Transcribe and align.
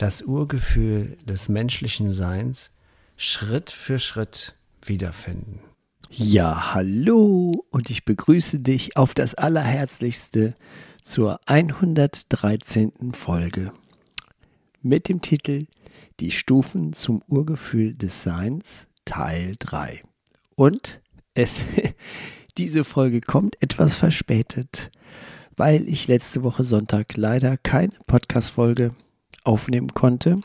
das 0.00 0.22
Urgefühl 0.22 1.18
des 1.26 1.50
menschlichen 1.50 2.08
Seins 2.08 2.72
Schritt 3.18 3.70
für 3.70 3.98
Schritt 3.98 4.56
wiederfinden. 4.82 5.60
Ja, 6.08 6.72
hallo 6.72 7.66
und 7.70 7.90
ich 7.90 8.06
begrüße 8.06 8.60
dich 8.60 8.96
auf 8.96 9.12
das 9.12 9.34
allerherzlichste 9.34 10.54
zur 11.02 11.38
113. 11.44 13.12
Folge 13.12 13.72
mit 14.80 15.10
dem 15.10 15.20
Titel 15.20 15.66
Die 16.18 16.30
Stufen 16.30 16.94
zum 16.94 17.22
Urgefühl 17.28 17.94
des 17.94 18.22
Seins 18.22 18.88
Teil 19.04 19.54
3. 19.58 20.02
Und 20.56 21.02
es 21.34 21.66
diese 22.56 22.84
Folge 22.84 23.20
kommt 23.20 23.62
etwas 23.62 23.96
verspätet, 23.96 24.90
weil 25.56 25.86
ich 25.90 26.08
letzte 26.08 26.42
Woche 26.42 26.64
Sonntag 26.64 27.18
leider 27.18 27.58
keine 27.58 27.92
Podcast 28.06 28.50
Folge 28.50 28.94
aufnehmen 29.44 29.94
konnte, 29.94 30.40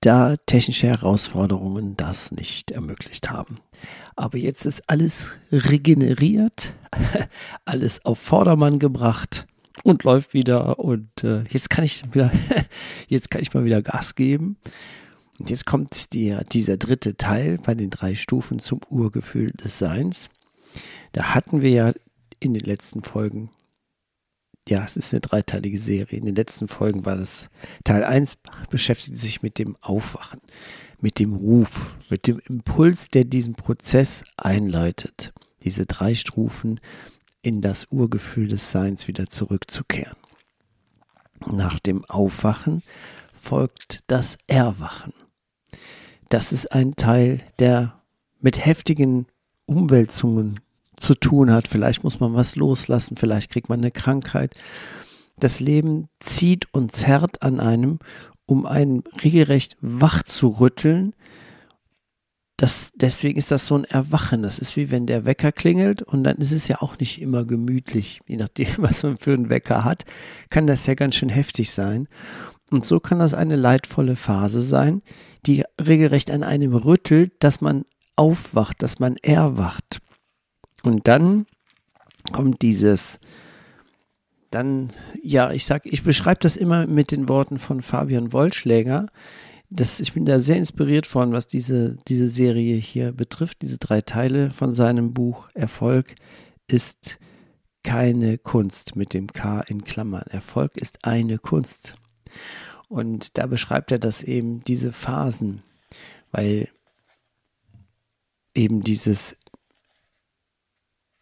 da 0.00 0.36
technische 0.46 0.88
Herausforderungen 0.88 1.96
das 1.96 2.32
nicht 2.32 2.70
ermöglicht 2.70 3.30
haben. 3.30 3.58
Aber 4.16 4.38
jetzt 4.38 4.66
ist 4.66 4.88
alles 4.88 5.32
regeneriert, 5.50 6.74
alles 7.64 8.04
auf 8.04 8.18
Vordermann 8.18 8.78
gebracht 8.78 9.46
und 9.84 10.04
läuft 10.04 10.34
wieder 10.34 10.78
und 10.78 11.24
äh, 11.24 11.44
jetzt 11.50 11.70
kann 11.70 11.84
ich 11.84 12.04
wieder 12.14 12.32
jetzt 13.08 13.30
kann 13.30 13.42
ich 13.42 13.54
mal 13.54 13.64
wieder 13.64 13.82
Gas 13.82 14.14
geben. 14.14 14.56
Und 15.38 15.50
jetzt 15.50 15.66
kommt 15.66 16.12
die, 16.12 16.36
dieser 16.52 16.76
dritte 16.76 17.16
Teil 17.16 17.58
bei 17.58 17.74
den 17.74 17.90
drei 17.90 18.14
Stufen 18.14 18.58
zum 18.58 18.80
Urgefühl 18.88 19.50
des 19.52 19.78
Seins. 19.78 20.28
Da 21.12 21.34
hatten 21.34 21.62
wir 21.62 21.70
ja 21.70 21.92
in 22.38 22.54
den 22.54 22.62
letzten 22.62 23.02
Folgen 23.02 23.50
ja, 24.68 24.84
es 24.84 24.96
ist 24.96 25.12
eine 25.12 25.20
dreiteilige 25.20 25.78
Serie. 25.78 26.18
In 26.18 26.26
den 26.26 26.34
letzten 26.34 26.68
Folgen 26.68 27.04
war 27.04 27.16
das 27.16 27.50
Teil 27.84 28.04
1 28.04 28.38
beschäftigt 28.70 29.18
sich 29.18 29.42
mit 29.42 29.58
dem 29.58 29.76
Aufwachen, 29.80 30.40
mit 31.00 31.18
dem 31.18 31.34
Ruf, 31.34 31.94
mit 32.10 32.26
dem 32.26 32.38
Impuls, 32.38 33.08
der 33.08 33.24
diesen 33.24 33.54
Prozess 33.54 34.24
einläutet, 34.36 35.32
diese 35.64 35.86
drei 35.86 36.14
Stufen 36.14 36.80
in 37.42 37.60
das 37.60 37.86
Urgefühl 37.90 38.48
des 38.48 38.70
Seins 38.70 39.08
wieder 39.08 39.26
zurückzukehren. 39.26 40.16
Nach 41.50 41.80
dem 41.80 42.04
Aufwachen 42.04 42.84
folgt 43.32 44.00
das 44.06 44.38
Erwachen. 44.46 45.12
Das 46.28 46.52
ist 46.52 46.70
ein 46.70 46.94
Teil, 46.94 47.44
der 47.58 48.00
mit 48.40 48.64
heftigen 48.64 49.26
Umwälzungen 49.66 50.60
zu 51.02 51.14
tun 51.14 51.52
hat. 51.52 51.68
Vielleicht 51.68 52.04
muss 52.04 52.20
man 52.20 52.34
was 52.34 52.56
loslassen, 52.56 53.16
vielleicht 53.16 53.50
kriegt 53.50 53.68
man 53.68 53.80
eine 53.80 53.90
Krankheit. 53.90 54.54
Das 55.38 55.60
Leben 55.60 56.08
zieht 56.20 56.72
und 56.72 56.92
zerrt 56.92 57.42
an 57.42 57.60
einem, 57.60 57.98
um 58.46 58.66
einen 58.66 59.02
regelrecht 59.22 59.76
wach 59.80 60.22
zu 60.22 60.48
rütteln. 60.48 61.14
Das, 62.56 62.92
deswegen 62.94 63.38
ist 63.38 63.50
das 63.50 63.66
so 63.66 63.76
ein 63.76 63.84
Erwachen. 63.84 64.42
Das 64.42 64.58
ist 64.58 64.76
wie 64.76 64.90
wenn 64.90 65.06
der 65.06 65.24
Wecker 65.24 65.50
klingelt 65.50 66.02
und 66.02 66.22
dann 66.22 66.36
ist 66.36 66.52
es 66.52 66.68
ja 66.68 66.80
auch 66.80 66.98
nicht 66.98 67.20
immer 67.20 67.44
gemütlich. 67.44 68.20
Je 68.26 68.36
nachdem, 68.36 68.68
was 68.78 69.02
man 69.02 69.16
für 69.16 69.32
einen 69.32 69.50
Wecker 69.50 69.84
hat, 69.84 70.04
kann 70.50 70.66
das 70.66 70.86
ja 70.86 70.94
ganz 70.94 71.16
schön 71.16 71.28
heftig 71.28 71.72
sein. 71.72 72.08
Und 72.70 72.86
so 72.86 73.00
kann 73.00 73.18
das 73.18 73.34
eine 73.34 73.56
leidvolle 73.56 74.16
Phase 74.16 74.62
sein, 74.62 75.02
die 75.44 75.64
regelrecht 75.80 76.30
an 76.30 76.42
einem 76.42 76.74
rüttelt, 76.74 77.32
dass 77.40 77.60
man 77.60 77.84
aufwacht, 78.16 78.82
dass 78.82 78.98
man 78.98 79.16
erwacht. 79.16 80.00
Und 80.82 81.08
dann 81.08 81.46
kommt 82.32 82.62
dieses, 82.62 83.18
dann, 84.50 84.88
ja, 85.22 85.52
ich 85.52 85.64
sag, 85.64 85.86
ich 85.86 86.02
beschreibe 86.02 86.40
das 86.40 86.56
immer 86.56 86.86
mit 86.86 87.10
den 87.10 87.28
Worten 87.28 87.58
von 87.58 87.82
Fabian 87.82 88.32
Wollschläger. 88.32 89.06
Das, 89.70 90.00
ich 90.00 90.12
bin 90.12 90.26
da 90.26 90.38
sehr 90.38 90.56
inspiriert 90.56 91.06
von, 91.06 91.32
was 91.32 91.46
diese, 91.46 91.96
diese 92.08 92.28
Serie 92.28 92.76
hier 92.76 93.12
betrifft, 93.12 93.62
diese 93.62 93.78
drei 93.78 94.02
Teile 94.02 94.50
von 94.50 94.72
seinem 94.72 95.14
Buch 95.14 95.48
Erfolg 95.54 96.14
ist 96.66 97.18
keine 97.82 98.38
Kunst 98.38 98.94
mit 98.96 99.14
dem 99.14 99.28
K 99.28 99.60
in 99.62 99.84
Klammern. 99.84 100.26
Erfolg 100.28 100.76
ist 100.76 101.04
eine 101.04 101.38
Kunst. 101.38 101.96
Und 102.88 103.38
da 103.38 103.46
beschreibt 103.46 103.90
er 103.90 103.98
das 103.98 104.22
eben, 104.22 104.62
diese 104.64 104.92
Phasen, 104.92 105.62
weil 106.30 106.68
eben 108.54 108.82
dieses 108.82 109.38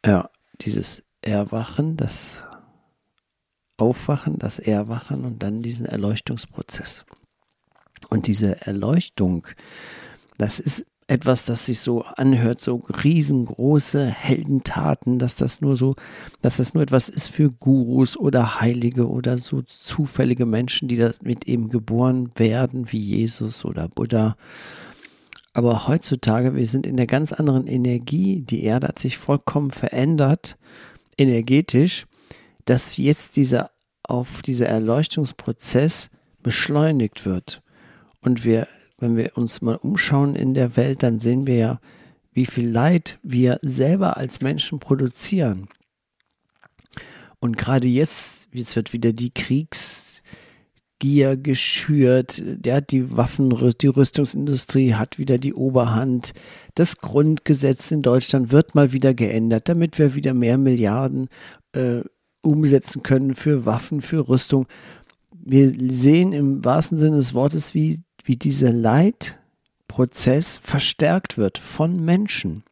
ja, 0.04 0.30
dieses 0.60 1.02
Erwachen, 1.22 1.96
das 1.96 2.44
Aufwachen, 3.76 4.38
das 4.38 4.58
Erwachen 4.58 5.24
und 5.24 5.42
dann 5.42 5.62
diesen 5.62 5.86
Erleuchtungsprozess. 5.86 7.04
Und 8.08 8.26
diese 8.26 8.60
Erleuchtung, 8.66 9.46
das 10.38 10.58
ist 10.58 10.86
etwas, 11.10 11.44
das 11.44 11.66
sich 11.66 11.80
so 11.80 12.02
anhört, 12.02 12.60
so 12.60 12.84
riesengroße 13.02 14.06
Heldentaten, 14.06 15.18
dass 15.18 15.34
das 15.34 15.60
nur 15.60 15.76
so, 15.76 15.96
dass 16.40 16.58
das 16.58 16.72
nur 16.72 16.84
etwas 16.84 17.08
ist 17.08 17.28
für 17.28 17.50
Gurus 17.50 18.16
oder 18.16 18.60
Heilige 18.60 19.08
oder 19.08 19.36
so 19.38 19.62
zufällige 19.62 20.46
Menschen, 20.46 20.86
die 20.86 20.96
das 20.96 21.22
mit 21.22 21.48
eben 21.48 21.68
geboren 21.68 22.30
werden, 22.36 22.92
wie 22.92 23.00
Jesus 23.00 23.64
oder 23.64 23.88
Buddha 23.88 24.36
aber 25.52 25.88
heutzutage, 25.88 26.54
wir 26.54 26.66
sind 26.66 26.86
in 26.86 26.96
einer 26.96 27.06
ganz 27.06 27.32
anderen 27.32 27.66
Energie. 27.66 28.42
Die 28.42 28.62
Erde 28.62 28.88
hat 28.88 28.98
sich 28.98 29.18
vollkommen 29.18 29.70
verändert, 29.70 30.56
energetisch, 31.18 32.06
dass 32.64 32.96
jetzt 32.96 33.36
dieser, 33.36 33.70
auf 34.02 34.42
dieser 34.42 34.66
Erleuchtungsprozess 34.66 36.10
beschleunigt 36.42 37.26
wird. 37.26 37.62
Und 38.20 38.44
wir, 38.44 38.68
wenn 38.98 39.16
wir 39.16 39.36
uns 39.36 39.60
mal 39.60 39.76
umschauen 39.76 40.36
in 40.36 40.54
der 40.54 40.76
Welt, 40.76 41.02
dann 41.02 41.18
sehen 41.18 41.46
wir 41.46 41.56
ja, 41.56 41.80
wie 42.32 42.46
viel 42.46 42.68
Leid 42.68 43.18
wir 43.22 43.58
selber 43.62 44.16
als 44.16 44.40
Menschen 44.40 44.78
produzieren. 44.78 45.68
Und 47.40 47.56
gerade 47.56 47.88
jetzt, 47.88 48.48
jetzt 48.52 48.76
wird 48.76 48.92
wieder 48.92 49.12
die 49.12 49.30
Kriegs, 49.30 49.99
Gier 51.00 51.36
geschürt. 51.36 52.40
Der 52.44 52.76
hat 52.76 52.92
die 52.92 53.16
Waffen, 53.16 53.50
die 53.80 53.86
Rüstungsindustrie 53.88 54.94
hat 54.94 55.18
wieder 55.18 55.38
die 55.38 55.54
Oberhand. 55.54 56.32
Das 56.76 56.98
Grundgesetz 56.98 57.90
in 57.90 58.02
Deutschland 58.02 58.52
wird 58.52 58.76
mal 58.76 58.92
wieder 58.92 59.14
geändert, 59.14 59.68
damit 59.68 59.98
wir 59.98 60.14
wieder 60.14 60.34
mehr 60.34 60.58
Milliarden 60.58 61.28
äh, 61.72 62.02
umsetzen 62.42 63.02
können 63.02 63.34
für 63.34 63.66
Waffen, 63.66 64.00
für 64.00 64.28
Rüstung. 64.28 64.66
Wir 65.32 65.72
sehen 65.90 66.32
im 66.32 66.64
wahrsten 66.64 66.98
Sinne 66.98 67.16
des 67.16 67.34
Wortes, 67.34 67.74
wie, 67.74 68.00
wie 68.22 68.36
dieser 68.36 68.72
Leitprozess 68.72 70.60
verstärkt 70.62 71.38
wird 71.38 71.58
von 71.58 72.04
Menschen, 72.04 72.62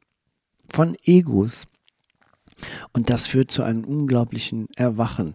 von 0.68 0.96
Egos. 1.02 1.64
Und 2.92 3.10
das 3.10 3.28
führt 3.28 3.50
zu 3.50 3.62
einem 3.62 3.84
unglaublichen 3.84 4.66
Erwachen. 4.76 5.34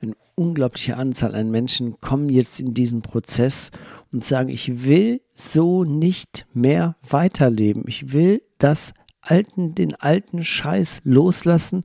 Eine 0.00 0.14
unglaubliche 0.34 0.96
Anzahl 0.96 1.34
an 1.34 1.50
Menschen 1.50 2.00
kommen 2.00 2.28
jetzt 2.28 2.60
in 2.60 2.74
diesen 2.74 3.02
Prozess 3.02 3.70
und 4.12 4.24
sagen, 4.24 4.48
ich 4.48 4.84
will 4.84 5.20
so 5.34 5.84
nicht 5.84 6.46
mehr 6.52 6.96
weiterleben. 7.08 7.84
Ich 7.86 8.12
will 8.12 8.42
das 8.58 8.94
alten, 9.20 9.74
den 9.74 9.94
alten 9.94 10.44
Scheiß 10.44 11.02
loslassen 11.04 11.84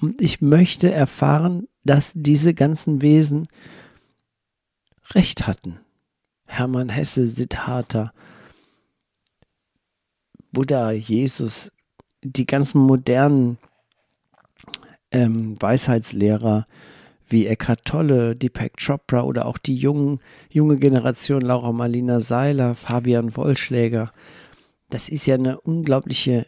und 0.00 0.20
ich 0.20 0.40
möchte 0.40 0.90
erfahren, 0.90 1.68
dass 1.84 2.12
diese 2.14 2.54
ganzen 2.54 3.02
Wesen 3.02 3.48
Recht 5.14 5.46
hatten. 5.46 5.78
Hermann 6.46 6.88
Hesse, 6.88 7.26
Siddhartha, 7.28 8.12
Buddha, 10.52 10.90
Jesus, 10.92 11.70
die 12.22 12.46
ganzen 12.46 12.80
modernen 12.80 13.58
ähm, 15.10 15.60
Weisheitslehrer 15.60 16.66
wie 17.28 17.46
Eckhart 17.46 17.84
Tolle, 17.84 18.36
Deepak 18.36 18.76
Chopra 18.76 19.22
oder 19.22 19.46
auch 19.46 19.58
die 19.58 19.76
jungen, 19.76 20.20
junge 20.50 20.78
Generation 20.78 21.42
Laura 21.42 21.72
Marlina 21.72 22.20
Seiler, 22.20 22.74
Fabian 22.74 23.36
Wollschläger. 23.36 24.12
Das 24.90 25.08
ist 25.08 25.26
ja 25.26 25.34
eine 25.34 25.60
unglaubliche, 25.60 26.46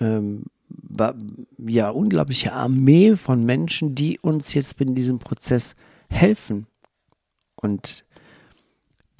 ähm, 0.00 0.44
ja, 1.58 1.90
unglaubliche 1.90 2.52
Armee 2.52 3.14
von 3.14 3.44
Menschen, 3.44 3.94
die 3.94 4.18
uns 4.18 4.54
jetzt 4.54 4.80
in 4.80 4.94
diesem 4.96 5.20
Prozess 5.20 5.76
helfen. 6.08 6.66
Und 7.54 8.04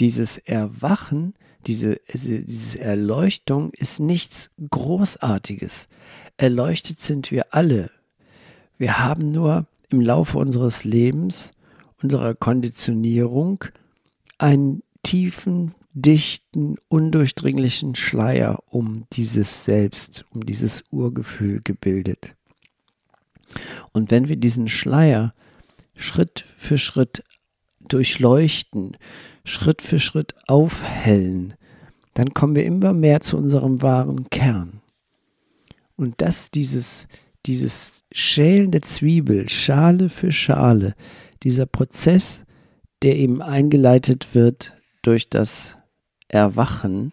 dieses 0.00 0.38
Erwachen, 0.38 1.34
diese, 1.66 2.00
diese 2.12 2.81
Erleuchtung 2.81 3.70
ist 3.72 4.00
nichts 4.00 4.50
Großartiges. 4.70 5.88
Erleuchtet 6.37 7.00
sind 7.00 7.31
wir 7.31 7.54
alle. 7.54 7.90
Wir 8.78 8.99
haben 8.99 9.32
nur 9.32 9.67
im 9.90 10.00
Laufe 10.00 10.38
unseres 10.38 10.84
Lebens, 10.84 11.52
unserer 12.02 12.34
Konditionierung, 12.34 13.64
einen 14.38 14.82
tiefen, 15.02 15.75
dichten, 15.93 16.76
undurchdringlichen 16.88 17.94
Schleier 17.94 18.62
um 18.69 19.06
dieses 19.12 19.64
Selbst, 19.64 20.25
um 20.31 20.44
dieses 20.44 20.84
Urgefühl 20.90 21.62
gebildet. 21.62 22.34
Und 23.93 24.11
wenn 24.11 24.28
wir 24.28 24.37
diesen 24.37 24.69
Schleier 24.69 25.32
Schritt 25.96 26.44
für 26.58 26.76
Schritt 26.76 27.25
durchleuchten, 27.81 28.96
Schritt 29.44 29.81
für 29.81 29.99
Schritt 29.99 30.34
aufhellen, 30.46 31.55
dann 32.12 32.34
kommen 32.34 32.56
wir 32.56 32.64
immer 32.64 32.93
mehr 32.93 33.20
zu 33.20 33.37
unserem 33.37 33.81
wahren 33.81 34.29
Kern. 34.29 34.81
Und 35.96 36.20
dass 36.20 36.50
dieses, 36.50 37.08
dieses 37.46 38.04
Schälen 38.12 38.70
der 38.70 38.82
Zwiebel, 38.82 39.48
Schale 39.48 40.08
für 40.08 40.32
Schale, 40.32 40.94
dieser 41.43 41.66
Prozess, 41.66 42.44
der 43.02 43.16
eben 43.16 43.43
eingeleitet 43.43 44.34
wird 44.34 44.75
durch 45.02 45.28
das 45.28 45.76
Erwachen, 46.28 47.12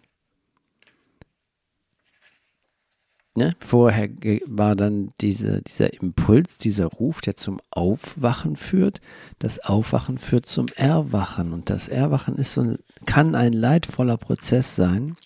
Ne? 3.36 3.56
Vorher 3.58 4.08
war 4.46 4.76
dann 4.76 5.12
diese, 5.20 5.60
dieser 5.62 5.92
Impuls, 5.92 6.58
dieser 6.58 6.86
Ruf, 6.86 7.20
der 7.20 7.34
zum 7.34 7.60
Aufwachen 7.70 8.54
führt. 8.54 9.00
Das 9.40 9.58
Aufwachen 9.58 10.18
führt 10.18 10.46
zum 10.46 10.68
Erwachen. 10.76 11.52
Und 11.52 11.68
das 11.68 11.88
Erwachen 11.88 12.36
ist 12.36 12.52
so, 12.52 12.76
kann 13.06 13.34
ein 13.34 13.52
leidvoller 13.52 14.18
Prozess 14.18 14.76
sein, 14.76 15.16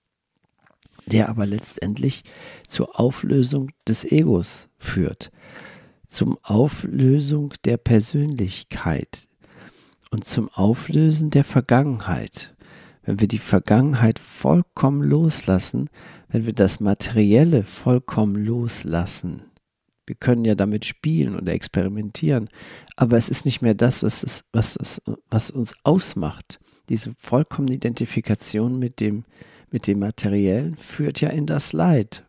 der 1.09 1.29
aber 1.29 1.47
letztendlich 1.47 2.25
zur 2.67 2.99
Auflösung 2.99 3.71
des 3.87 4.05
Egos 4.05 4.69
führt. 4.79 5.31
Zum 6.07 6.39
Auflösung 6.43 7.53
der 7.65 7.77
Persönlichkeit 7.77 9.29
und 10.11 10.25
zum 10.25 10.49
Auflösen 10.49 11.31
der 11.31 11.45
Vergangenheit. 11.45 12.55
Wenn 13.03 13.21
wir 13.21 13.29
die 13.29 13.39
Vergangenheit 13.39 14.19
vollkommen 14.19 15.03
loslassen, 15.03 15.89
wenn 16.29 16.47
wir 16.47 16.53
das 16.53 16.81
Materielle 16.81 17.65
vollkommen 17.65 18.37
loslassen. 18.37 19.43
Wir 20.07 20.17
können 20.17 20.45
ja 20.45 20.55
damit 20.55 20.87
spielen 20.87 21.37
oder 21.37 21.53
experimentieren, 21.53 22.49
aber 22.97 23.19
es 23.19 23.29
ist 23.29 23.45
nicht 23.45 23.61
mehr 23.61 23.75
das, 23.75 24.03
was, 24.03 24.23
es, 24.23 24.45
was, 24.53 24.77
es, 24.77 25.03
was 25.29 25.51
uns 25.51 25.75
ausmacht. 25.85 26.61
Diese 26.89 27.13
vollkommene 27.19 27.75
Identifikation 27.75 28.79
mit 28.79 29.01
dem, 29.01 29.25
mit 29.71 29.87
dem 29.87 29.99
Materiellen 29.99 30.77
führt 30.77 31.21
ja 31.21 31.29
in 31.29 31.47
das 31.47 31.73
Leid. 31.73 32.25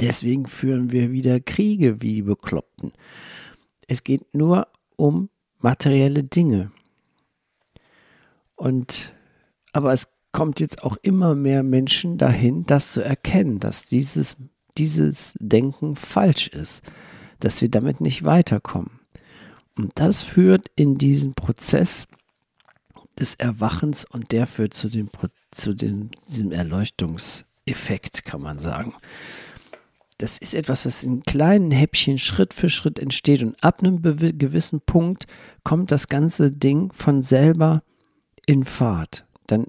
Deswegen 0.00 0.46
führen 0.46 0.90
wir 0.90 1.12
wieder 1.12 1.40
Kriege 1.40 2.00
wie 2.02 2.14
die 2.14 2.22
Bekloppten. 2.22 2.92
Es 3.86 4.04
geht 4.04 4.34
nur 4.34 4.68
um 4.96 5.28
materielle 5.60 6.24
Dinge. 6.24 6.72
Und 8.56 9.12
aber 9.72 9.92
es 9.92 10.08
kommt 10.32 10.60
jetzt 10.60 10.82
auch 10.82 10.96
immer 11.02 11.34
mehr 11.34 11.62
Menschen 11.62 12.18
dahin, 12.18 12.64
das 12.66 12.92
zu 12.92 13.02
erkennen, 13.02 13.60
dass 13.60 13.84
dieses, 13.84 14.36
dieses 14.78 15.36
Denken 15.40 15.94
falsch 15.96 16.48
ist, 16.48 16.82
dass 17.40 17.60
wir 17.60 17.68
damit 17.68 18.00
nicht 18.00 18.24
weiterkommen. 18.24 19.00
Und 19.76 19.92
das 19.94 20.22
führt 20.22 20.70
in 20.74 20.98
diesen 20.98 21.34
Prozess 21.34 22.06
des 23.18 23.34
Erwachens 23.34 24.04
und 24.04 24.32
der 24.32 24.46
führt 24.46 24.74
zu, 24.74 24.88
dem, 24.88 25.10
zu 25.50 25.74
dem, 25.74 26.10
diesem 26.28 26.52
Erleuchtungseffekt, 26.52 28.24
kann 28.24 28.40
man 28.40 28.58
sagen. 28.58 28.94
Das 30.18 30.38
ist 30.38 30.54
etwas, 30.54 30.86
was 30.86 31.02
in 31.02 31.22
kleinen 31.22 31.70
Häppchen 31.70 32.18
Schritt 32.18 32.54
für 32.54 32.70
Schritt 32.70 32.98
entsteht 32.98 33.42
und 33.42 33.62
ab 33.62 33.80
einem 33.80 34.02
gewissen 34.02 34.80
Punkt 34.80 35.26
kommt 35.64 35.90
das 35.90 36.08
ganze 36.08 36.52
Ding 36.52 36.92
von 36.92 37.22
selber 37.22 37.82
in 38.46 38.64
Fahrt. 38.64 39.24
Dann 39.46 39.66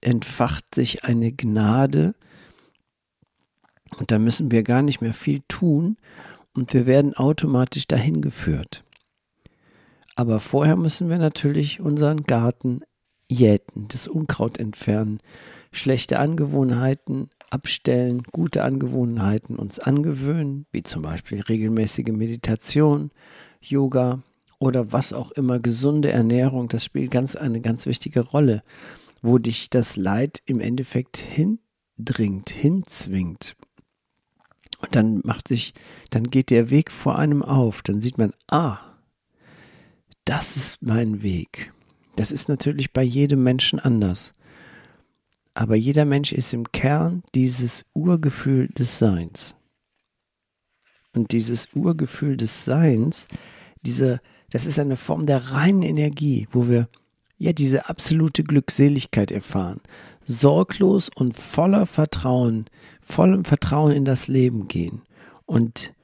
entfacht 0.00 0.74
sich 0.74 1.04
eine 1.04 1.32
Gnade 1.32 2.14
und 3.98 4.10
da 4.10 4.18
müssen 4.18 4.50
wir 4.50 4.62
gar 4.62 4.82
nicht 4.82 5.00
mehr 5.00 5.14
viel 5.14 5.40
tun 5.48 5.96
und 6.54 6.72
wir 6.72 6.86
werden 6.86 7.14
automatisch 7.14 7.86
dahin 7.86 8.22
geführt. 8.22 8.84
Aber 10.16 10.40
vorher 10.40 10.76
müssen 10.76 11.08
wir 11.08 11.18
natürlich 11.18 11.80
unseren 11.80 12.24
Garten 12.24 12.80
jäten, 13.28 13.86
das 13.88 14.08
Unkraut 14.08 14.58
entfernen, 14.58 15.20
schlechte 15.70 16.18
Angewohnheiten 16.18 17.30
abstellen, 17.50 18.24
gute 18.32 18.64
Angewohnheiten 18.64 19.56
uns 19.56 19.78
angewöhnen, 19.78 20.66
wie 20.72 20.82
zum 20.82 21.02
Beispiel 21.02 21.40
regelmäßige 21.40 22.08
Meditation, 22.08 23.12
Yoga 23.60 24.22
oder 24.58 24.90
was 24.90 25.12
auch 25.12 25.30
immer, 25.30 25.60
gesunde 25.60 26.10
Ernährung, 26.10 26.68
das 26.68 26.84
spielt 26.84 27.12
ganz 27.12 27.36
eine 27.36 27.60
ganz 27.60 27.86
wichtige 27.86 28.20
Rolle 28.20 28.62
wo 29.22 29.38
dich 29.38 29.70
das 29.70 29.96
Leid 29.96 30.40
im 30.46 30.60
Endeffekt 30.60 31.16
hindringt, 31.16 32.50
hinzwingt. 32.50 33.56
Und 34.80 34.94
dann 34.94 35.20
macht 35.24 35.48
sich, 35.48 35.74
dann 36.10 36.30
geht 36.30 36.50
der 36.50 36.70
Weg 36.70 36.92
vor 36.92 37.18
einem 37.18 37.42
auf. 37.42 37.82
Dann 37.82 38.00
sieht 38.00 38.18
man, 38.18 38.32
ah, 38.48 38.78
das 40.26 40.56
ist 40.56 40.82
mein 40.82 41.22
Weg. 41.22 41.72
Das 42.16 42.30
ist 42.30 42.48
natürlich 42.48 42.92
bei 42.92 43.02
jedem 43.02 43.42
Menschen 43.42 43.78
anders. 43.78 44.34
Aber 45.54 45.76
jeder 45.76 46.04
Mensch 46.04 46.32
ist 46.32 46.52
im 46.52 46.70
Kern 46.72 47.22
dieses 47.34 47.86
Urgefühl 47.94 48.68
des 48.68 48.98
Seins. 48.98 49.54
Und 51.14 51.32
dieses 51.32 51.68
Urgefühl 51.74 52.36
des 52.36 52.66
Seins, 52.66 53.28
diese, 53.80 54.20
das 54.50 54.66
ist 54.66 54.78
eine 54.78 54.96
Form 54.96 55.24
der 55.24 55.52
reinen 55.52 55.82
Energie, 55.82 56.46
wo 56.50 56.68
wir 56.68 56.88
ja 57.38 57.52
diese 57.52 57.88
absolute 57.88 58.44
Glückseligkeit 58.44 59.30
erfahren, 59.30 59.80
sorglos 60.24 61.08
und 61.14 61.34
voller 61.34 61.86
Vertrauen, 61.86 62.66
vollem 63.00 63.44
Vertrauen 63.44 63.92
in 63.92 64.04
das 64.04 64.28
Leben 64.28 64.68
gehen. 64.68 65.02
Und 65.46 65.94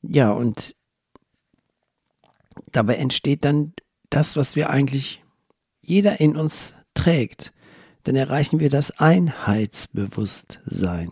ja, 0.00 0.30
und 0.30 0.74
dabei 2.76 2.96
entsteht 2.96 3.44
dann 3.44 3.72
das, 4.10 4.36
was 4.36 4.56
wir 4.56 4.70
eigentlich 4.70 5.22
jeder 5.80 6.20
in 6.20 6.36
uns 6.36 6.74
trägt. 6.94 7.52
Dann 8.04 8.16
erreichen 8.16 8.60
wir 8.60 8.68
das 8.68 8.90
Einheitsbewusstsein 8.98 11.10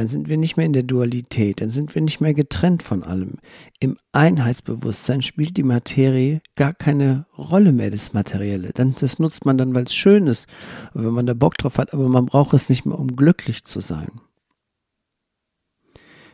dann 0.00 0.08
sind 0.08 0.30
wir 0.30 0.38
nicht 0.38 0.56
mehr 0.56 0.66
in 0.66 0.72
der 0.72 0.82
Dualität, 0.82 1.60
dann 1.60 1.68
sind 1.68 1.94
wir 1.94 2.02
nicht 2.02 2.20
mehr 2.20 2.32
getrennt 2.32 2.82
von 2.82 3.02
allem. 3.02 3.34
Im 3.80 3.98
Einheitsbewusstsein 4.12 5.20
spielt 5.20 5.58
die 5.58 5.62
Materie 5.62 6.40
gar 6.56 6.72
keine 6.72 7.26
Rolle 7.36 7.72
mehr, 7.72 7.90
das 7.90 8.12
Materielle. 8.12 8.70
Dann, 8.72 8.94
das 8.98 9.18
nutzt 9.18 9.44
man 9.44 9.58
dann, 9.58 9.74
weil 9.74 9.84
es 9.84 9.94
schön 9.94 10.26
ist, 10.26 10.48
wenn 10.94 11.12
man 11.12 11.26
da 11.26 11.34
Bock 11.34 11.58
drauf 11.58 11.76
hat, 11.76 11.92
aber 11.92 12.08
man 12.08 12.26
braucht 12.26 12.54
es 12.54 12.70
nicht 12.70 12.86
mehr, 12.86 12.98
um 12.98 13.14
glücklich 13.16 13.64
zu 13.64 13.80
sein. 13.80 14.20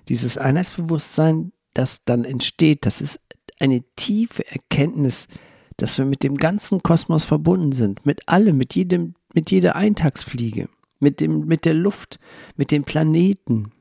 Dieses 0.08 0.38
Einheitsbewusstsein, 0.38 1.52
das 1.74 2.04
dann 2.04 2.24
entsteht, 2.24 2.86
das 2.86 3.00
ist 3.00 3.20
eine 3.60 3.82
tiefe 3.96 4.46
Erkenntnis, 4.46 5.28
dass 5.76 5.98
wir 5.98 6.04
mit 6.04 6.22
dem 6.22 6.36
ganzen 6.36 6.82
Kosmos 6.82 7.24
verbunden 7.24 7.72
sind, 7.72 8.06
mit 8.06 8.28
allem, 8.28 8.56
mit 8.56 8.74
jedem, 8.74 9.14
mit 9.34 9.50
jeder 9.50 9.76
Eintagsfliege 9.76 10.68
mit, 10.98 11.20
dem, 11.20 11.46
mit 11.46 11.64
der 11.64 11.74
Luft, 11.74 12.18
mit 12.56 12.70
den 12.70 12.84
Planeten. 12.84 13.72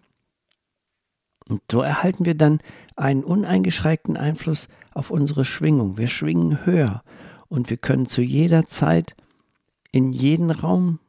Und 1.47 1.61
so 1.71 1.81
erhalten 1.81 2.25
wir 2.25 2.35
dann 2.35 2.59
einen 2.95 3.23
uneingeschränkten 3.23 4.17
Einfluss 4.17 4.67
auf 4.91 5.11
unsere 5.11 5.45
Schwingung. 5.45 5.97
Wir 5.97 6.07
schwingen 6.07 6.65
höher 6.65 7.03
und 7.47 7.69
wir 7.69 7.77
können 7.77 8.07
zu 8.07 8.21
jeder 8.21 8.67
Zeit 8.67 9.15
in 9.91 10.11
jeden 10.11 10.51
Raum 10.51 10.99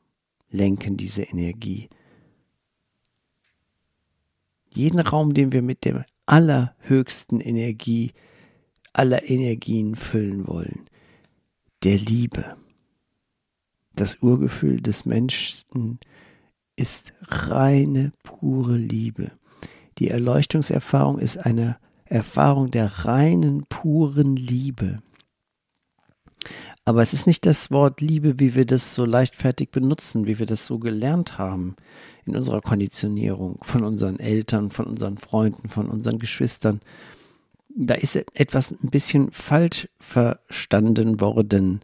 lenken, 0.50 0.96
diese 0.96 1.22
Energie. 1.22 1.88
Jeden 4.68 5.00
Raum, 5.00 5.32
den 5.32 5.52
wir 5.52 5.62
mit 5.62 5.84
der 5.84 6.04
allerhöchsten 6.26 7.40
Energie 7.40 8.12
aller 8.96 9.28
Energien 9.28 9.94
füllen 9.94 10.46
wollen, 10.46 10.86
der 11.84 11.96
Liebe 11.96 12.56
das 13.96 14.18
Urgefühl 14.20 14.80
des 14.80 15.06
Menschen 15.06 15.98
ist 16.76 17.14
reine, 17.22 18.12
pure 18.22 18.76
Liebe. 18.76 19.32
Die 19.98 20.10
Erleuchtungserfahrung 20.10 21.18
ist 21.18 21.38
eine 21.38 21.78
Erfahrung 22.04 22.70
der 22.70 23.04
reinen, 23.04 23.64
puren 23.66 24.36
Liebe. 24.36 24.98
Aber 26.84 27.02
es 27.02 27.12
ist 27.12 27.26
nicht 27.26 27.46
das 27.46 27.72
Wort 27.72 28.00
Liebe, 28.00 28.38
wie 28.38 28.54
wir 28.54 28.64
das 28.64 28.94
so 28.94 29.04
leichtfertig 29.04 29.70
benutzen, 29.70 30.28
wie 30.28 30.38
wir 30.38 30.46
das 30.46 30.66
so 30.66 30.78
gelernt 30.78 31.36
haben 31.38 31.74
in 32.26 32.36
unserer 32.36 32.60
Konditionierung 32.60 33.58
von 33.62 33.82
unseren 33.82 34.20
Eltern, 34.20 34.70
von 34.70 34.86
unseren 34.86 35.18
Freunden, 35.18 35.68
von 35.68 35.88
unseren 35.88 36.20
Geschwistern. 36.20 36.80
Da 37.78 37.94
ist 37.94 38.16
etwas 38.16 38.70
ein 38.70 38.88
bisschen 38.88 39.30
falsch 39.32 39.86
verstanden 39.98 41.20
worden 41.20 41.82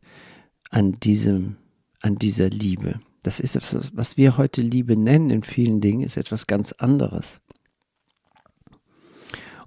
an 0.71 0.93
diesem, 0.93 1.57
an 2.01 2.17
dieser 2.17 2.49
Liebe. 2.49 3.01
Das 3.23 3.41
ist 3.41 3.57
etwas, 3.57 3.95
was 3.95 4.17
wir 4.17 4.39
heute 4.39 4.63
Liebe 4.63 4.97
nennen 4.97 5.29
in 5.29 5.43
vielen 5.43 5.83
Dingen, 5.83 6.01
ist 6.01 6.17
etwas 6.17 6.47
ganz 6.47 6.73
anderes. 6.73 7.43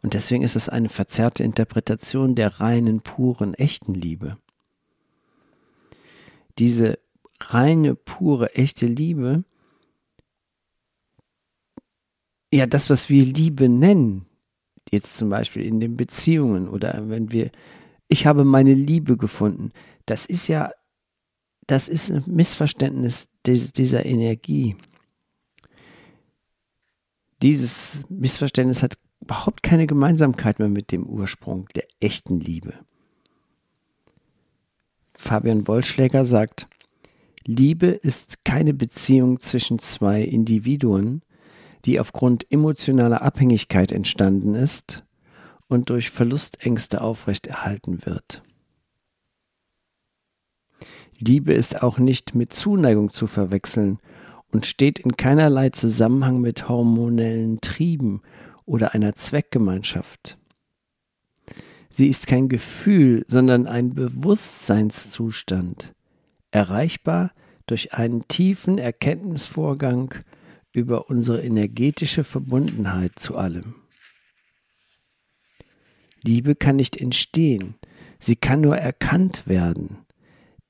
Und 0.02 0.16
deswegen 0.16 0.44
ist 0.44 0.56
es 0.56 0.68
eine 0.68 0.90
verzerrte 0.90 1.44
Interpretation 1.44 2.34
der 2.34 2.60
reinen, 2.60 3.02
puren, 3.02 3.54
echten 3.54 3.94
Liebe. 3.94 4.38
Diese 6.58 6.98
reine, 7.40 7.94
pure, 7.94 8.56
echte 8.56 8.88
Liebe, 8.88 9.44
ja, 12.52 12.66
das, 12.66 12.90
was 12.90 13.10
wir 13.10 13.26
Liebe 13.26 13.70
nennen, 13.70 14.26
jetzt 14.92 15.18
zum 15.18 15.30
Beispiel 15.30 15.64
in 15.64 15.80
den 15.80 15.98
Beziehungen 15.98 16.70
oder 16.70 17.10
wenn 17.10 17.32
wir, 17.32 17.52
ich 18.08 18.26
habe 18.26 18.44
meine 18.44 18.74
Liebe 18.74 19.18
gefunden, 19.18 19.72
das 20.06 20.26
ist 20.26 20.48
ja, 20.48 20.72
das 21.68 21.90
ist 21.90 22.12
ein 22.12 22.24
Missverständnis 22.28 23.30
dieser 23.46 24.06
Energie. 24.06 24.76
Dieses 27.42 28.06
Missverständnis 28.10 28.84
hat 28.84 28.98
überhaupt 29.22 29.64
keine 29.64 29.88
Gemeinsamkeit 29.88 30.60
mehr 30.60 30.70
mit 30.70 30.92
dem 30.92 31.06
Ursprung 31.06 31.68
der 31.76 31.86
echten 32.00 32.40
Liebe. 32.40 32.74
Fabian 35.14 35.68
Wollschläger 35.68 36.26
sagt, 36.26 36.68
Liebe 37.48 37.88
ist 37.88 38.44
keine 38.44 38.74
Beziehung 38.74 39.40
zwischen 39.40 39.80
zwei 39.80 40.22
Individuen, 40.22 41.22
die 41.86 42.00
aufgrund 42.00 42.52
emotionaler 42.52 43.22
Abhängigkeit 43.22 43.92
entstanden 43.92 44.56
ist 44.56 45.04
und 45.68 45.90
durch 45.90 46.10
Verlustängste 46.10 47.02
aufrechterhalten 47.02 48.06
wird. 48.06 48.44
Liebe 51.18 51.54
ist 51.54 51.82
auch 51.82 51.98
nicht 51.98 52.36
mit 52.36 52.54
Zuneigung 52.54 53.12
zu 53.12 53.28
verwechseln 53.28 54.00
und 54.52 54.66
steht 54.66 55.00
in 55.00 55.16
keinerlei 55.16 55.70
Zusammenhang 55.70 56.42
mit 56.42 56.68
hormonellen 56.68 57.62
Trieben 57.62 58.22
oder 58.66 58.94
einer 58.94 59.16
Zweckgemeinschaft. 59.16 60.38
Sie 61.90 62.08
ist 62.08 62.28
kein 62.28 62.50
Gefühl, 62.50 63.24
sondern 63.28 63.68
ein 63.68 63.94
Bewusstseinszustand, 63.94 65.94
erreichbar 66.52 67.32
durch 67.68 67.94
einen 67.94 68.28
tiefen 68.28 68.78
Erkenntnisvorgang 68.78 70.14
über 70.76 71.10
unsere 71.10 71.42
energetische 71.44 72.24
Verbundenheit 72.24 73.18
zu 73.18 73.38
allem. 73.38 73.76
Liebe 76.24 76.56
kann 76.56 76.76
nicht 76.76 76.98
entstehen, 76.98 77.76
sie 78.20 78.36
kann 78.36 78.62
nur 78.62 78.78
erkannt 78.78 79.48
werden, 79.48 80.00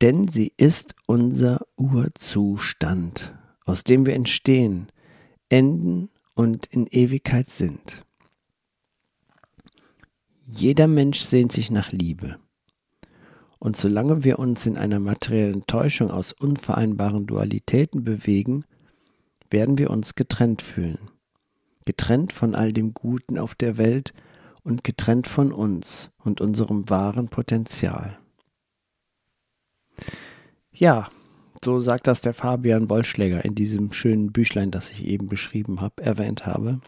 denn 0.01 0.27
sie 0.27 0.53
ist 0.57 0.95
unser 1.07 1.65
Urzustand, 1.77 3.33
aus 3.65 3.83
dem 3.83 4.05
wir 4.05 4.13
entstehen, 4.13 4.87
enden 5.49 6.09
und 6.33 6.65
in 6.67 6.87
Ewigkeit 6.87 7.49
sind. 7.49 8.05
Jeder 10.45 10.87
Mensch 10.87 11.21
sehnt 11.21 11.51
sich 11.51 11.71
nach 11.71 11.91
Liebe. 11.91 12.37
Und 13.57 13.77
solange 13.77 14.23
wir 14.23 14.37
uns 14.37 14.67
in 14.67 14.77
einer 14.77 14.99
materiellen 14.99 15.65
Täuschung 15.65 16.11
aus 16.11 16.33
unvereinbaren 16.33 17.25
Dualitäten 17.25 18.03
bewegen, 18.03 18.65
werden 19.55 19.77
wir 19.77 19.89
uns 19.89 20.15
getrennt 20.15 20.61
fühlen. 20.61 21.09
Getrennt 21.85 22.33
von 22.33 22.55
all 22.55 22.73
dem 22.73 22.93
Guten 22.93 23.39
auf 23.39 23.55
der 23.55 23.77
Welt 23.77 24.13
und 24.63 24.83
getrennt 24.83 25.27
von 25.27 25.53
uns 25.53 26.09
und 26.17 26.41
unserem 26.41 26.89
wahren 26.89 27.29
Potenzial. 27.29 28.19
Ja, 30.73 31.09
so 31.63 31.79
sagt 31.79 32.07
das 32.07 32.19
der 32.19 32.33
Fabian 32.33 32.89
Wollschläger 32.89 33.45
in 33.45 33.55
diesem 33.55 33.93
schönen 33.93 34.33
Büchlein, 34.33 34.71
das 34.71 34.91
ich 34.91 35.05
eben 35.05 35.27
beschrieben 35.27 35.79
habe, 35.79 36.03
erwähnt 36.03 36.45
habe. 36.45 36.81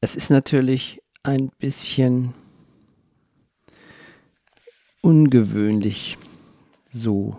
Es 0.00 0.16
ist 0.16 0.30
natürlich 0.30 1.02
ein 1.22 1.50
bisschen 1.58 2.32
ungewöhnlich, 5.02 6.16
so 6.88 7.36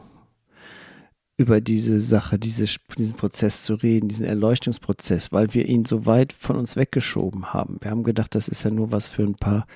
über 1.38 1.62
diese 1.62 2.02
Sache, 2.02 2.40
diese, 2.40 2.66
diesen 2.98 3.16
Prozess 3.16 3.64
zu 3.64 3.76
reden, 3.76 4.08
diesen 4.08 4.26
Erleuchtungsprozess, 4.26 5.32
weil 5.32 5.54
wir 5.54 5.68
ihn 5.68 5.86
so 5.86 6.08
weit 6.08 6.34
von 6.34 6.56
uns 6.56 6.76
weggeschoben 6.76 7.54
haben. 7.54 7.78
Wir 7.82 7.92
haben 7.92 8.04
gedacht, 8.04 8.34
das 8.34 8.48
ist 8.48 8.64
ja 8.64 8.72
nur 8.72 8.92
was 8.92 9.08
für 9.08 9.24
ein 9.24 9.36
paar 9.36 9.68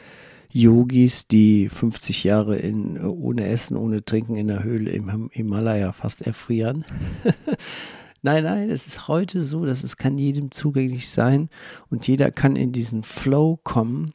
Yogis, 0.51 1.27
die 1.27 1.69
50 1.69 2.23
Jahre 2.23 2.57
in, 2.57 2.99
ohne 2.99 3.45
Essen, 3.45 3.77
ohne 3.77 4.03
Trinken 4.03 4.35
in 4.35 4.47
der 4.47 4.63
Höhle 4.63 4.91
im 4.91 5.29
Himalaya 5.31 5.91
fast 5.91 6.23
erfrieren. 6.23 6.83
Nein, 8.23 8.43
nein, 8.43 8.69
es 8.69 8.85
ist 8.85 9.07
heute 9.07 9.41
so, 9.41 9.65
dass 9.65 9.83
es 9.83 9.97
kann 9.97 10.19
jedem 10.19 10.51
zugänglich 10.51 11.09
sein 11.09 11.49
und 11.89 12.07
jeder 12.07 12.29
kann 12.29 12.55
in 12.55 12.71
diesen 12.71 13.01
Flow 13.01 13.59
kommen 13.63 14.13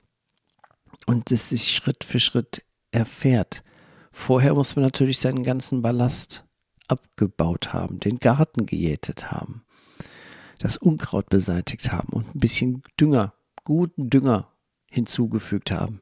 und 1.07 1.33
es 1.33 1.49
sich 1.49 1.73
Schritt 1.73 2.05
für 2.05 2.21
Schritt 2.21 2.63
erfährt. 2.93 3.65
Vorher 4.13 4.55
muss 4.55 4.77
man 4.77 4.85
natürlich 4.85 5.19
seinen 5.19 5.43
ganzen 5.43 5.83
Ballast 5.83 6.46
abgebaut 6.89 7.73
haben, 7.73 8.01
den 8.01 8.19
Garten 8.19 8.67
gejätet 8.67 9.31
haben, 9.31 9.65
das 10.59 10.77
Unkraut 10.77 11.29
beseitigt 11.29 11.93
haben 11.93 12.13
und 12.13 12.35
ein 12.35 12.41
bisschen 12.41 12.83
Dünger, 13.01 13.35
guten 13.65 14.11
Dünger 14.11 14.49
hinzugefügt 14.91 15.71
haben. 15.71 16.01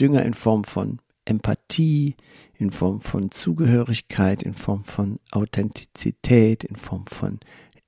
Dünger 0.00 0.24
in 0.24 0.34
Form 0.34 0.64
von 0.64 1.00
Empathie, 1.24 2.16
in 2.54 2.70
Form 2.70 3.00
von 3.00 3.30
Zugehörigkeit, 3.30 4.42
in 4.42 4.54
Form 4.54 4.84
von 4.84 5.18
Authentizität, 5.30 6.64
in 6.64 6.76
Form 6.76 7.06
von 7.06 7.40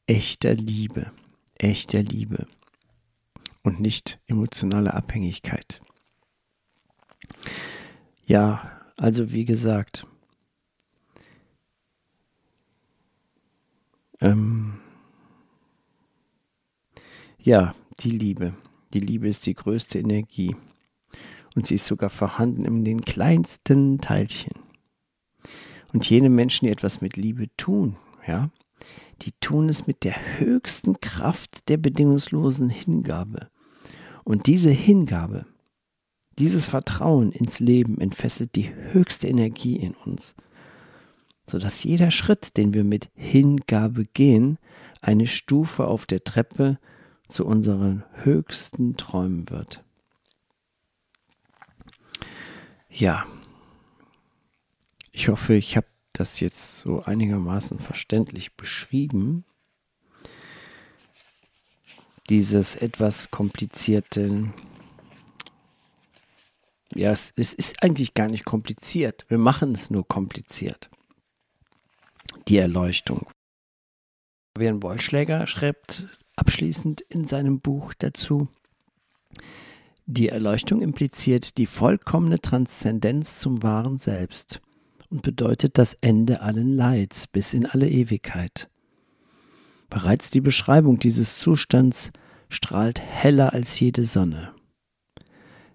echter 0.07 0.55
Liebe, 0.55 1.13
echter 1.55 2.03
Liebe 2.03 2.47
und 3.63 3.81
nicht 3.81 4.19
emotionale 4.27 4.95
Abhängigkeit. 4.95 5.81
Ja, 8.27 8.81
also 8.97 9.33
wie 9.33 9.45
gesagt, 9.45 10.07
ähm, 14.21 14.75
ja, 17.39 17.75
die 18.01 18.11
Liebe. 18.11 18.55
Die 18.93 19.01
Liebe 19.01 19.29
ist 19.29 19.47
die 19.47 19.55
größte 19.55 19.99
Energie 19.99 20.57
und 21.55 21.67
sie 21.67 21.77
ist 21.77 21.87
sogar 21.87 22.11
vorhanden 22.11 22.65
in 22.65 22.85
den 22.85 23.01
kleinsten 23.03 23.99
Teilchen. 23.99 24.53
Und 25.93 26.09
jene 26.09 26.31
Menschen, 26.31 26.67
die 26.67 26.73
etwas 26.73 27.01
mit 27.01 27.17
Liebe 27.17 27.49
tun, 27.57 27.97
ja, 28.27 28.51
die 29.23 29.33
tun 29.41 29.69
es 29.69 29.87
mit 29.87 30.05
der 30.05 30.39
höchsten 30.39 31.01
Kraft 31.01 31.69
der 31.69 31.77
bedingungslosen 31.77 32.71
Hingabe. 32.71 33.49
Und 34.25 34.47
diese 34.47 34.71
Hingabe, 34.71 35.47
dieses 36.39 36.67
Vertrauen 36.67 37.33
ins 37.33 37.61
Leben 37.61 38.01
entfesselt 38.01 38.55
die 38.55 38.73
höchste 38.93 39.29
Energie 39.29 39.77
in 39.77 39.95
uns, 39.95 40.35
sodass 41.51 41.85
jeder 41.85 42.11
Schritt, 42.11 42.57
den 42.57 42.75
wir 42.75 42.85
mit 42.85 43.11
Hingabe 43.15 44.05
gehen, 44.05 44.59
eine 45.01 45.27
Stufe 45.27 45.87
auf 45.87 46.07
der 46.07 46.25
Treppe 46.25 46.79
zu 47.29 47.45
unseren 47.45 48.05
höchsten 48.23 48.97
Träumen 48.97 49.51
wird. 49.51 49.83
Ja, 52.89 53.27
ich 55.13 55.29
hoffe, 55.29 55.55
ich 55.55 55.77
habe 55.77 55.87
das 56.13 56.41
jetzt 56.41 56.81
so 56.81 57.03
einigermaßen 57.03 57.79
verständlich 57.79 58.55
beschrieben. 58.57 59.45
Dieses 62.29 62.77
etwas 62.77 63.31
komplizierte, 63.31 64.53
ja, 66.95 67.11
es, 67.11 67.33
es 67.37 67.55
ist 67.55 67.83
eigentlich 67.83 68.15
gar 68.15 68.29
nicht 68.29 68.45
kompliziert. 68.45 69.25
Wir 69.29 69.39
machen 69.39 69.73
es 69.73 69.91
nur 69.91 70.07
kompliziert. 70.07 70.91
Die 72.51 72.57
Erleuchtung. 72.57 73.29
Fabian 74.57 74.83
Wollschläger 74.83 75.47
schreibt 75.47 76.09
abschließend 76.35 77.01
in 77.03 77.25
seinem 77.25 77.61
Buch 77.61 77.95
dazu, 77.95 78.49
die 80.07 80.31
Erleuchtung 80.31 80.83
impliziert 80.83 81.59
die 81.59 81.67
vollkommene 81.67 82.41
Transzendenz 82.41 83.39
zum 83.39 83.63
wahren 83.63 83.99
Selbst 83.99 84.61
und 85.11 85.23
bedeutet 85.23 85.79
das 85.79 85.97
Ende 86.01 86.41
allen 86.41 86.73
Leids 86.73 87.29
bis 87.29 87.55
in 87.55 87.67
alle 87.67 87.89
Ewigkeit. 87.89 88.69
Bereits 89.89 90.31
die 90.31 90.41
Beschreibung 90.41 90.99
dieses 90.99 91.39
Zustands 91.39 92.11
strahlt 92.49 93.01
heller 93.01 93.53
als 93.53 93.79
jede 93.79 94.03
Sonne. 94.03 94.53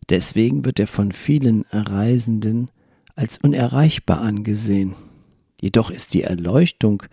Deswegen 0.09 0.65
wird 0.65 0.81
er 0.81 0.87
von 0.87 1.13
vielen 1.13 1.61
Reisenden 1.71 2.69
als 3.15 3.37
unerreichbar 3.37 4.19
angesehen. 4.19 4.93
Jedoch 5.61 5.89
ist 5.89 6.13
die 6.13 6.23
Erleuchtung 6.23 7.03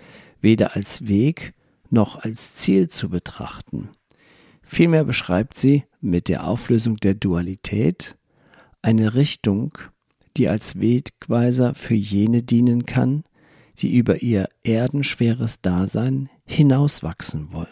weder 0.40 0.74
als 0.76 1.06
Weg 1.08 1.54
noch 1.90 2.16
als 2.16 2.54
Ziel 2.54 2.88
zu 2.88 3.08
betrachten. 3.08 3.90
Vielmehr 4.62 5.04
beschreibt 5.04 5.58
sie 5.58 5.84
mit 6.00 6.28
der 6.28 6.46
Auflösung 6.46 6.96
der 6.96 7.14
Dualität 7.14 8.16
eine 8.80 9.14
Richtung, 9.14 9.76
die 10.36 10.48
als 10.48 10.80
Wegweiser 10.80 11.74
für 11.74 11.94
jene 11.94 12.42
dienen 12.42 12.86
kann, 12.86 13.24
die 13.78 13.94
über 13.96 14.22
ihr 14.22 14.48
erdenschweres 14.64 15.60
Dasein 15.60 16.28
hinauswachsen 16.44 17.52
wollen. 17.52 17.68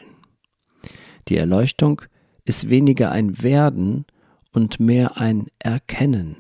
Die 1.29 1.37
Erleuchtung 1.37 2.03
ist 2.45 2.71
weniger 2.71 3.13
ein 3.13 3.43
Werden 3.43 4.05
und 4.53 4.81
mehr 4.81 5.19
ein 5.19 5.47
Erkennen. 5.59 6.37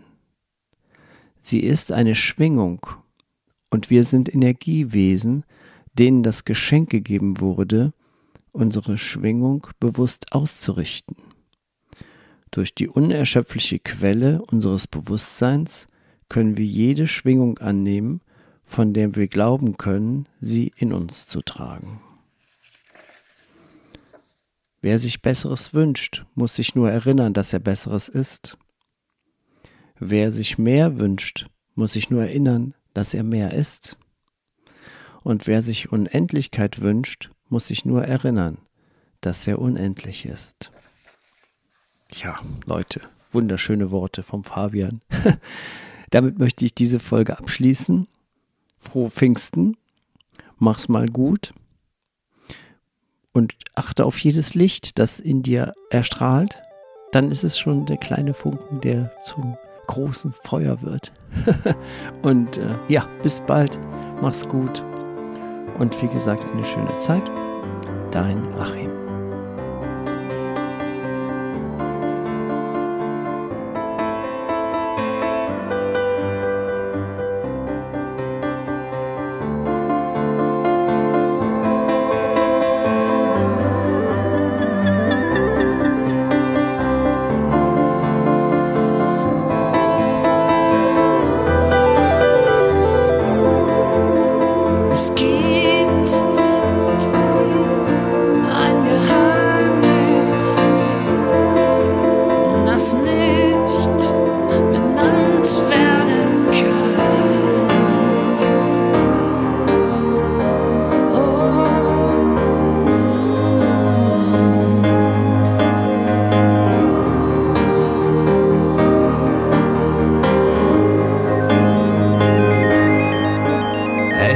Sie 1.40 1.60
ist 1.60 1.92
eine 1.92 2.14
Schwingung 2.14 2.87
und 3.70 3.90
wir 3.90 4.04
sind 4.04 4.32
Energiewesen, 4.32 5.44
denen 5.98 6.22
das 6.22 6.44
Geschenk 6.44 6.90
gegeben 6.90 7.40
wurde, 7.40 7.92
unsere 8.52 8.98
Schwingung 8.98 9.66
bewusst 9.78 10.32
auszurichten. 10.32 11.16
Durch 12.50 12.74
die 12.74 12.88
unerschöpfliche 12.88 13.78
Quelle 13.78 14.42
unseres 14.42 14.86
Bewusstseins 14.86 15.88
können 16.28 16.56
wir 16.56 16.64
jede 16.64 17.06
Schwingung 17.06 17.58
annehmen, 17.58 18.20
von 18.64 18.92
der 18.92 19.14
wir 19.14 19.28
glauben 19.28 19.76
können, 19.76 20.28
sie 20.40 20.72
in 20.76 20.92
uns 20.92 21.26
zu 21.26 21.42
tragen. 21.42 22.00
Wer 24.80 24.98
sich 24.98 25.22
Besseres 25.22 25.74
wünscht, 25.74 26.24
muss 26.34 26.56
sich 26.56 26.74
nur 26.74 26.90
erinnern, 26.90 27.34
dass 27.34 27.52
er 27.52 27.58
Besseres 27.58 28.08
ist. 28.08 28.56
Wer 29.98 30.32
sich 30.32 30.56
mehr 30.56 30.98
wünscht, 30.98 31.46
muss 31.74 31.92
sich 31.92 32.08
nur 32.10 32.22
erinnern, 32.22 32.74
dass 32.94 33.14
er 33.14 33.23
mehr 33.23 33.52
ist. 33.52 33.97
Und 35.23 35.47
wer 35.47 35.62
sich 35.62 35.92
Unendlichkeit 35.92 36.80
wünscht, 36.80 37.30
muss 37.49 37.66
sich 37.66 37.85
nur 37.85 38.04
erinnern, 38.04 38.59
dass 39.20 39.47
er 39.47 39.59
unendlich 39.59 40.26
ist. 40.26 40.70
Ja, 42.12 42.40
Leute, 42.66 43.02
wunderschöne 43.30 43.90
Worte 43.90 44.23
vom 44.23 44.44
Fabian. 44.44 45.00
Damit 46.11 46.38
möchte 46.38 46.64
ich 46.64 46.75
diese 46.75 46.99
Folge 46.99 47.38
abschließen. 47.38 48.09
Frohe 48.78 49.11
Pfingsten. 49.11 49.76
Mach's 50.59 50.88
mal 50.88 51.06
gut. 51.06 51.52
Und 53.32 53.54
achte 53.75 54.04
auf 54.04 54.18
jedes 54.18 54.54
Licht, 54.54 54.99
das 54.99 55.20
in 55.20 55.42
dir 55.42 55.75
erstrahlt. 55.90 56.62
Dann 57.12 57.30
ist 57.30 57.44
es 57.44 57.59
schon 57.59 57.87
der 57.87 57.97
kleine 57.97 58.35
Funken, 58.35 58.80
der 58.80 59.12
zum 59.25 59.56
großen 59.87 60.32
Feuer 60.32 60.82
wird. 60.82 61.12
und 62.22 62.58
äh, 62.58 62.75
ja, 62.88 63.06
bis 63.22 63.40
bald. 63.40 63.78
Mach's 64.20 64.46
gut. 64.46 64.82
Und 65.78 66.00
wie 66.02 66.08
gesagt, 66.08 66.44
eine 66.52 66.64
schöne 66.64 66.96
Zeit. 66.99 67.30
Dein 68.10 68.52
Achim. 68.54 69.00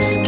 Es 0.04 0.18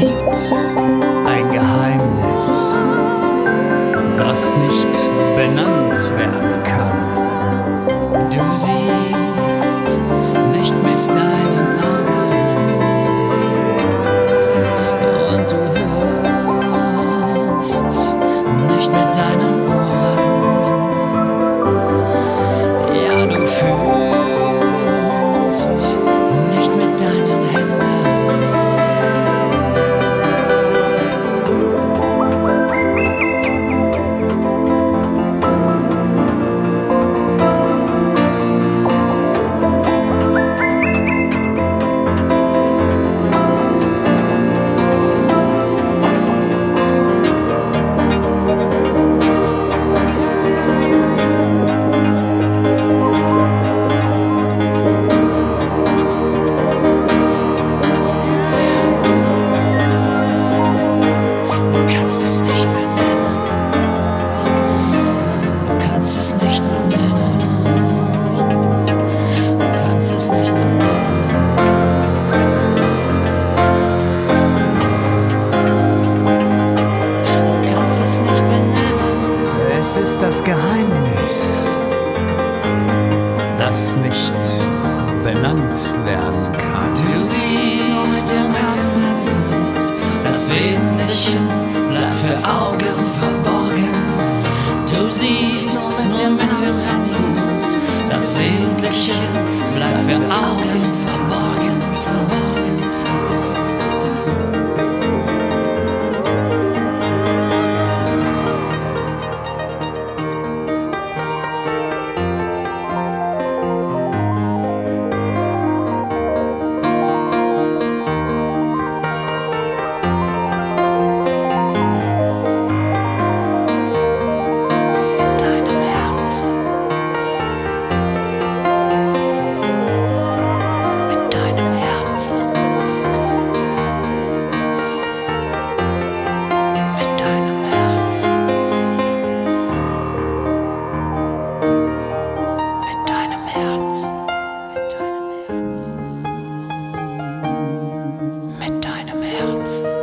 words. 149.67 149.96